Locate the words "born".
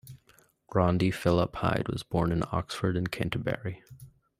2.01-2.31